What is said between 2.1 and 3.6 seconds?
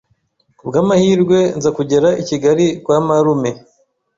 i kigali kwa marume